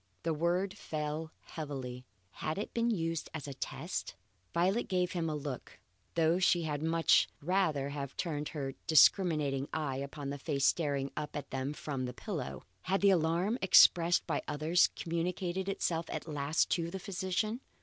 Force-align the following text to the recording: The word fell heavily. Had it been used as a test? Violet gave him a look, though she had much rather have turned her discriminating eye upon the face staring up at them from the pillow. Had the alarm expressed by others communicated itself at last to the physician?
The 0.23 0.33
word 0.33 0.75
fell 0.75 1.31
heavily. 1.41 2.07
Had 2.31 2.57
it 2.57 2.73
been 2.73 2.89
used 2.89 3.29
as 3.35 3.47
a 3.47 3.53
test? 3.53 4.15
Violet 4.51 4.87
gave 4.87 5.11
him 5.11 5.29
a 5.29 5.35
look, 5.35 5.77
though 6.15 6.39
she 6.39 6.63
had 6.63 6.81
much 6.81 7.27
rather 7.39 7.89
have 7.89 8.17
turned 8.17 8.49
her 8.49 8.73
discriminating 8.87 9.67
eye 9.71 9.97
upon 9.97 10.31
the 10.31 10.39
face 10.39 10.65
staring 10.65 11.11
up 11.15 11.35
at 11.35 11.51
them 11.51 11.71
from 11.73 12.05
the 12.05 12.15
pillow. 12.15 12.63
Had 12.81 13.01
the 13.01 13.11
alarm 13.11 13.59
expressed 13.61 14.25
by 14.25 14.41
others 14.47 14.89
communicated 14.95 15.69
itself 15.69 16.07
at 16.09 16.27
last 16.27 16.71
to 16.71 16.89
the 16.89 16.97
physician? 16.97 17.61